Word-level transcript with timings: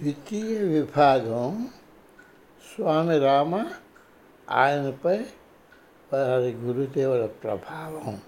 ద్వితీయ 0.00 0.58
విభాగం 0.58 1.68
స్వామి 2.74 3.18
రామ 3.18 3.66
ఆయనపై 4.50 5.18
వారి 6.12 6.52
గురుదేవుల 6.52 7.26
ప్రభావం. 7.26 8.20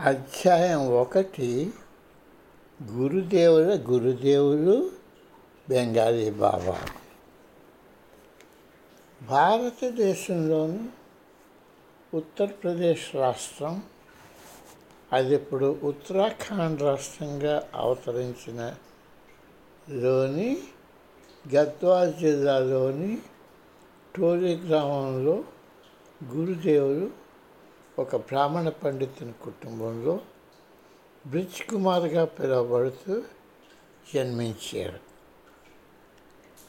అధ్యాయం 0.00 0.92
ఒకటి 0.92 1.72
గురుదేవుల 2.82 3.84
గురుదేవులు 3.90 4.90
బెంగాలీ 5.68 6.30
బాబా. 6.30 6.82
భారతదేశంలోని 9.22 10.88
ఉత్తరప్రదేశ్ 12.14 13.16
రాష్ట్రం 13.16 13.82
అది 15.12 15.34
ఇప్పుడు 15.34 15.80
ఉత్తరాఖండ్ 15.82 16.82
రాష్ట్రంగా 16.82 17.68
అవతరించిన 17.74 18.74
లోని 19.90 20.58
గద్వాల్ 21.54 22.14
జిల్లాలోని 22.14 23.18
టోలి 24.16 24.56
గ్రామంలో 24.56 25.44
గురుదేవులు 26.24 27.10
ఒక 27.98 28.16
బ్రాహ్మణ 28.16 28.68
పండితుని 28.68 29.32
కుటుంబంలో 29.32 30.20
బ్రిజ్ 31.26 31.70
కుమార్గా 31.70 32.24
పిలువబడుతూ 32.24 33.22
జన్మించారు. 34.14 35.00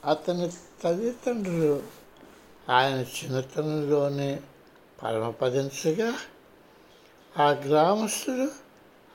అతని 0.05 0.51
తల్లిదండ్రులు 0.83 1.83
ఆయన 2.69 2.97
చిన్నతనంలోనే 2.97 4.39
పరమపదించగా 5.03 6.13
ఆ 7.39 7.51
గ్రామస్తుడు 7.51 8.51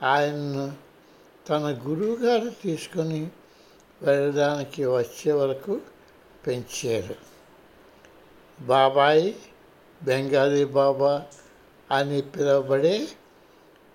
ఆయన్ను 0.05 0.73
తన 1.51 1.80
గురువుగారు 1.88 2.52
తీసుకొని 2.62 3.30
వెళ్ళడానికి 4.02 4.85
వచ్చే 4.85 5.32
వరకు 5.32 5.80
పెంచారు. 6.46 7.15
బాబాయి 8.60 9.37
బెంగాలీ 10.02 10.65
బాబా 10.65 11.26
అని 11.90 12.23
పిలువబడే 12.23 13.09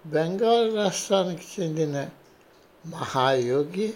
బెంగాల్ 0.06 0.76
రాష్ట్రానికి 0.76 1.62
చెందిన 1.62 2.10
మహాయోగి 2.86 3.94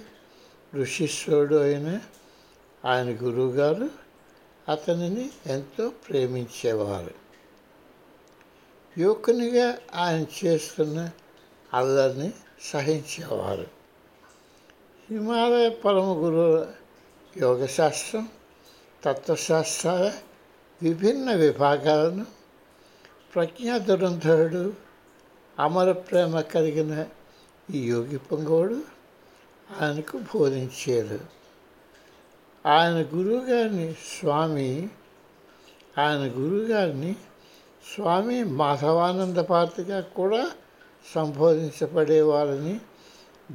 ఋషిశ్వరుడు 0.75 1.55
అయిన 1.55 1.99
ఆయన 2.85 3.09
గురువుగారు 3.23 3.89
అతనిని 4.69 5.29
ఎంతో 5.45 5.89
ప్రేమించేవారు. 5.89 7.22
యువకునిగా 8.97 9.67
ఆయన 9.95 10.25
చేస్తున్న 10.37 10.97
అల్లరిని 11.71 12.29
సహించేవారు 12.63 13.67
హిమాలయ 15.09 15.69
పరమ 15.83 16.09
గురువుల 16.19 16.59
యోగశాస్త్రం 17.33 18.25
తత్వశాస్త్రాల 19.03 20.05
విభిన్న 20.81 21.29
విభాగాలను 21.35 22.25
ప్రజ్ఞా 23.33 23.75
దురంధరుడు 23.77 24.63
అమర 25.57 25.91
ప్రేమ 26.01 26.41
కలిగిన 26.53 26.93
ఈ 27.69 27.81
యోగి 27.89 28.17
పొంగోడు 28.27 28.77
ఆయనకు 29.67 30.17
బోధించారు 30.29 31.19
ఆయన 32.65 32.97
గురువుగారిని 33.13 33.87
స్వామి 34.09 34.71
ఆయన 35.97 36.23
గురువుగారిని 36.37 37.13
స్వామి 37.83 38.43
మాధవానంద 38.43 39.37
పార్తిగా 39.37 40.01
కూడా 40.01 40.51
సంబోధించబడేవారని 41.15 42.79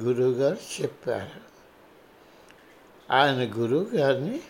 గురువుగారు 0.03 0.81
చెప్పారు. 0.81 1.49
ఆయన 3.13 3.51
గురువు 3.57 3.95
గారిని 3.95 4.41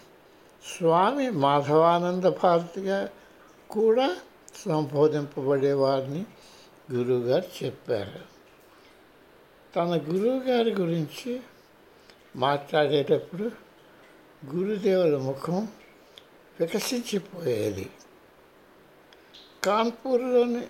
స్వామి 0.78 1.30
మాధవానంద 1.30 2.24
భారతిగా 2.24 3.10
కూడా 3.70 4.16
సంబోధింపబడేవారిని 4.66 6.26
గురువుగారు 6.94 7.66
చెప్పారు. 7.66 8.20
తన 9.76 10.02
గురువుగారి 10.14 10.72
గురించి 10.74 11.42
మాట్లాడేటప్పుడు 12.36 13.44
గురుదేవుల 14.56 15.18
ముఖం 15.18 15.68
వికసించిపోయేది. 16.60 17.90
కాన్పూర్లోని 19.64 20.68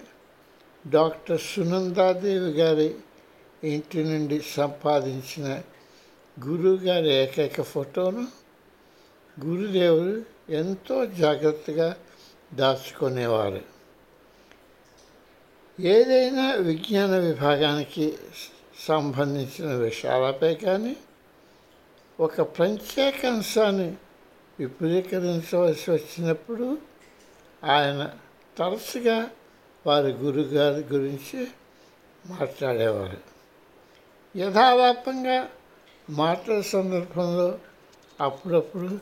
డాక్టర్ 0.87 1.41
సునందాదేవి 1.41 2.51
గారి 2.51 2.95
ఇంటి 3.63 4.03
నుండి 4.03 4.41
సంపాదించిన 4.41 5.61
గురువుగారి 6.37 7.09
ఏకైక 7.09 7.61
ఫోటోను 7.61 8.27
గురుదేవులు 9.45 10.23
ఎంతో 10.49 11.05
జాగ్రత్తగా 11.05 11.95
దాచుకునేవారు. 12.53 13.61
ఏదైనా 15.79 16.53
విజ్ఞాన 16.53 17.17
విభాగానికి 17.17 18.17
సంబంధించిన 18.85 19.73
విషయాలపై 19.73 20.55
కానీ 20.55 20.95
ఒక 22.19 22.41
ప్రత్యేక 22.41 23.25
అంశాన్ని 23.25 23.93
విపులీకరించవలసి 24.59 25.91
వచ్చినప్పుడు 25.91 26.77
ఆయన 27.63 28.11
తరచుగా 28.59 29.29
వారి 29.85 30.11
గురుగారి 30.11 30.83
గురించి 30.93 31.47
మాట్లాడేవారు. 32.25 33.17
యథావాపంగా 34.37 35.49
మాట్లాడే 36.09 36.61
సందర్భంలో 36.61 37.59
అప్పుడప్పుడు 38.21 38.99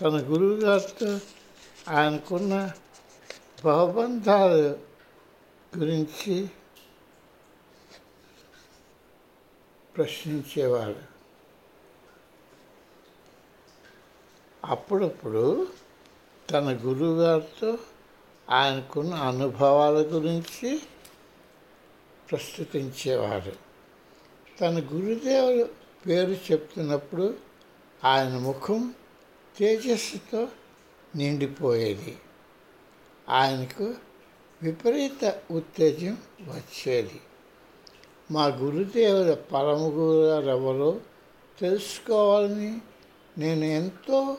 తన 0.00 0.16
గురువుగారితో 0.16 1.20
ఆయనకున్న 1.88 2.72
బహుబంధాల 3.64 4.76
గురించి 5.78 6.50
ప్రశ్నించేవారు. 9.96 11.02
అప్పుడప్పుడు 14.64 15.66
తన 16.50 16.78
గురువుగారితో 16.84 17.78
ఆయనకున్న 18.50 19.14
అనుభవాల 19.14 19.94
గురించి 19.94 20.82
ప్రస్తుతించేవారు 22.30 23.52
తన 24.60 24.78
గురుదేవుడు 24.92 25.68
పేరు 26.06 26.52
చెప్తున్నప్పుడు 26.52 27.34
ఆయన 28.04 28.38
ముఖం 28.38 28.94
తేజస్సుతో 29.58 30.48
నిండిపోయేది. 31.16 32.18
ఆయనకు 33.28 33.94
విపరీత 34.62 35.38
ఉత్తేజం 35.50 36.18
వచ్చేది. 36.42 37.20
మా 38.30 38.46
గురుదేవుల 38.46 39.34
పరమ 39.34 39.86
గురుగారు 39.86 40.46
ఎవరో 40.46 41.00
తెలుసుకోవాలని 41.58 42.80
నేను 43.38 43.64
ఎంతో 43.64 44.36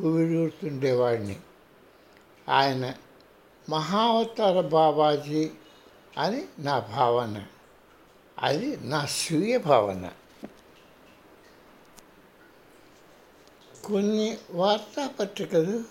ఉవిడూరుతుండేవాడిని 0.00 1.36
ఆయన 2.48 2.94
మహావతార 3.68 4.60
బాబాజీ 4.60 5.50
అని 6.18 6.44
నా 6.58 6.78
భావన. 6.78 7.46
అది 8.42 8.78
నా 8.82 9.06
స్వీయ 9.06 9.58
భావన. 9.58 10.10
కొన్ని 13.84 14.38
వార్తాపత్రికలు 14.50 15.84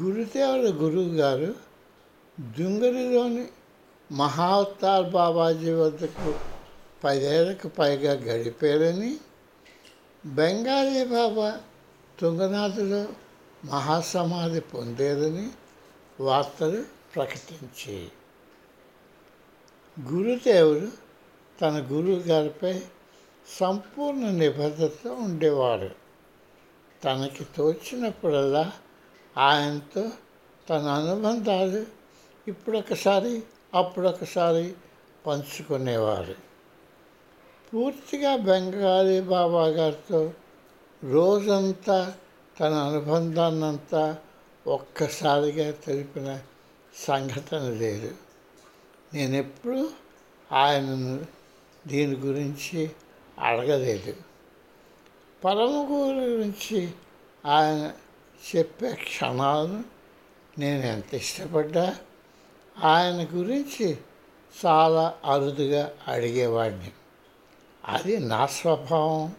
గురుదేవుల 0.00 0.74
గురువు 0.74 1.14
గారు 1.14 1.54
దుంగరిలోని 2.40 3.46
మహావతార్ 4.12 5.10
బాబాజీ 5.10 5.72
వద్దకు 5.72 6.34
పదేళ్ళకు 7.04 7.68
పైగా 7.68 8.12
గడిపారని 8.12 9.16
బెంగాలీ 10.26 11.04
బాబా 11.04 11.60
తుంగనాథులో 12.20 13.06
మహాసమాధి 13.64 14.60
పొందేదని 14.60 15.50
వార్తలు 16.20 16.84
ప్రకటించి. 17.14 18.08
గురుదేవుడు 20.12 20.88
తన 21.60 21.86
గురువు 21.92 22.18
గారిపై 22.18 22.82
సంపూర్ణ 23.60 24.30
నిబద్ధత 24.30 25.06
ఉండేవాడు. 25.06 25.88
తనకి 27.04 27.46
తోచినప్పుడల్లా 27.56 28.72
ఆయనతో 29.38 30.10
తన 30.70 30.82
అనుబంధాలు 30.82 31.86
ఇప్పుడొకసారి 32.48 33.42
అప్పుడొకసారి 33.74 34.74
పంచుకునేవారు. 35.26 36.34
పూర్తిగా 37.74 38.36
బెంగాలీ 38.36 39.20
బాబా 39.20 39.66
గారితో 39.66 40.32
రోజంతా 41.04 42.14
తన 42.60 42.72
అనుబంధాన్నంతా 42.72 44.16
ఒక్కసారిగా 44.66 45.70
తెలిపిన 45.70 46.40
సంఘటన 46.94 47.70
లేదు. 47.70 48.14
నేను 49.14 49.34
ఎప్పుడూ 49.34 49.90
ఆయనను 50.52 51.26
దీని 51.86 52.16
గురించి 52.16 52.90
అడగలేదు. 53.38 54.16
పరమ 55.44 55.86
గురించి 55.90 56.90
ఆయన 57.46 57.92
చెప్పే 58.56 58.94
క్షణాలను 58.94 59.84
నేను 60.58 60.82
ఎంత 60.82 61.14
ఇష్టపడ్డా 61.14 61.96
ఆయన 62.84 63.28
గురించి 63.32 63.98
చాలా 64.66 65.18
అరుదుగా 65.24 65.92
అడిగేవాడిని 66.08 66.90
అది 67.84 68.18
నా 68.18 68.46
స్వభావం. 68.46 69.34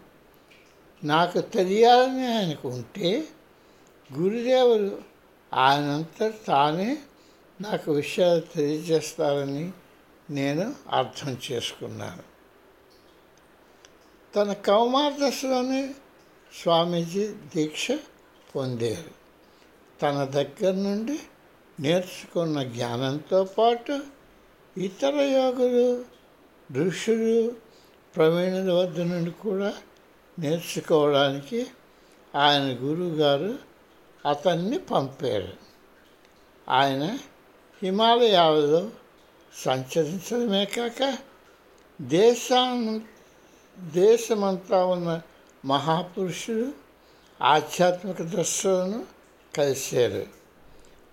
నాకు 1.03 1.41
తెలియాలని 1.41 2.37
ఆయనకు 2.37 2.69
ఉంటే 2.69 3.27
గురుదేవులు 4.13 5.16
ఆయనంతా 5.53 6.33
తానే 6.47 6.97
నాకు 7.61 7.91
విషయాలు 7.91 8.39
తెలియజేస్తారని 8.39 9.71
నేను 10.29 10.75
అర్థం 10.91 11.37
చేసుకున్నాను. 11.51 12.23
తన 14.35 14.53
కౌమార 14.53 15.29
దశలోనే 15.29 15.93
స్వామీజీ 16.61 17.27
దీక్ష 17.27 17.91
పొందారు. 18.55 19.11
తన 20.01 20.23
దగ్గర 20.23 20.73
నుండి 20.73 21.19
నేర్చుకున్న 21.79 22.63
జ్ఞానంతో 22.63 23.43
పాటు 23.43 23.99
ఇతర 24.77 25.15
యోగులు 25.15 26.05
ఋషులు 26.71 27.55
ప్రవీణుల 28.15 28.71
వద్ద 28.71 28.99
నుండి 28.99 29.31
కూడా 29.31 29.73
నేర్చుకోవడానికి 30.39 31.67
ఆయన 32.35 32.61
గురువుగారు 32.61 33.66
అతన్ని 34.25 34.77
పంపారు. 34.77 35.53
ఆయన 36.69 37.19
హిమాలయాలలో 37.83 38.89
సంచరించడమే 39.55 40.65
కాక 40.65 41.17
దేశాన్ని 42.01 43.01
దేశమంతా 43.79 44.85
ఉన్న 44.85 45.21
మహాపురుషులు 45.65 46.71
ఆధ్యాత్మిక 47.41 48.21
దృశ్యాలను 48.21 49.05
కలిశారు. 49.57 50.27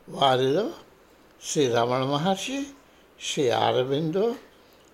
వారిలో 0.09 0.71
శ్రీ 1.43 1.69
రమణ 1.69 2.05
మహర్షి 2.05 2.67
శ్రీ 3.33 3.49
అరవిందో 3.49 4.35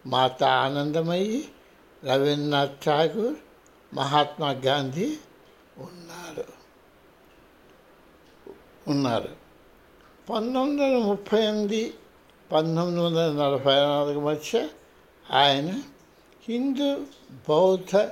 మాత 0.07 0.45
ఆనందమయ్యి 0.45 1.49
రవీంద్రనాథ్ 2.05 2.85
ఠాగూర్ 2.87 3.35
మహాత్మా 3.95 4.51
గాంధీ 4.51 5.17
ఉన్నారు. 5.79 6.60
ఉన్నారు. 8.89 9.37
పంతొమ్మిది 10.31 10.95
వందల 10.95 10.99
ముప్పై 10.99 11.43
ఎనిమిది 11.43 11.95
పంతొమ్మిది 12.53 13.01
వందల 13.01 13.33
నలభై 13.33 13.75
నాలుగు 13.75 14.21
మధ్య 14.21 14.69
ఆయన 15.31 15.83
హిందూ 16.49 16.97
బౌద్ధ 17.49 18.09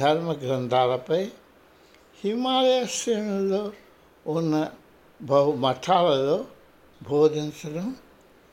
ధర్మ 0.00 0.32
గ్రంథాలపై 0.32 1.24
హిమాలయ 2.24 2.86
శ్రేణుల్లో 2.86 3.72
ఉన్న 4.26 4.72
బహు 5.22 5.52
మఠాలలో 5.52 6.44
బోధించడం 7.10 7.96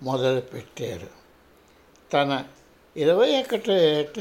మొదలుపెట్టారు. 0.01 1.07
తన 2.13 2.43
ఇరవై 2.97 3.39
ఒకటో 3.39 3.73
ఏట 3.73 4.19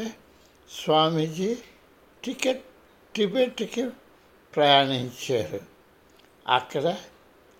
స్వామీజీ 0.85 1.56
టికెట్ 2.25 2.65
టిబెట్కి 3.17 3.91
ప్రయాణించారు. 4.56 5.61
అక్కడ 6.49 6.97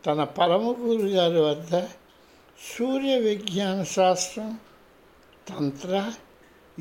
తన 0.07 0.25
పరమ 0.25 0.75
గురు 0.81 1.07
గారి 1.07 1.41
వద్ద 1.41 1.81
సూర్య 2.77 3.19
విజ్ఞాన 3.19 3.83
శాస్త్రం 3.83 4.59
తంత్ర 5.49 6.13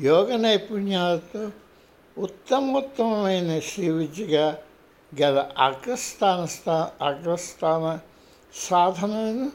యోగ 0.00 0.36
నైపుణ్యాలతో 0.36 1.50
ఉత్తమోత్తమైన 2.18 3.58
శ్రీ 3.58 3.88
విద్యగా 3.88 4.58
గల 5.20 5.50
అగ్రస్థాన 5.58 6.44
స్థా 6.44 6.92
అగ్రస్థాన 7.02 7.98
సాధనను 8.54 9.52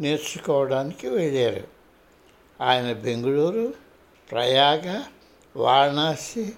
నేర్చుకోవడానికి 0.00 1.08
వెళ్ళారు. 1.08 1.66
ఆయన 2.60 2.92
బెంగళూరు 2.92 3.74
ప్రయాగ 4.32 5.02
వారణాసి 5.56 6.52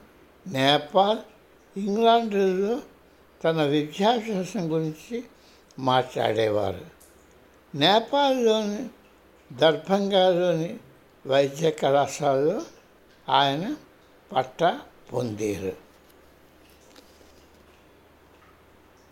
నేపాల్ 0.47 1.19
ఇంగ్లాండ్లో 1.79 2.81
తన 3.45 3.63
విద్యాభ్యాసం 3.63 4.75
గురించి 4.75 5.25
మాట్లాడేవారు. 5.81 6.85
నేపాల్లోని 7.75 8.89
దర్భంగాలోని 9.53 10.79
వైద్య 11.27 11.71
కళాశాలలో 11.71 12.63
ఆయన 13.29 13.77
పట్టా 14.33 14.81
పొందారు. 15.13 15.90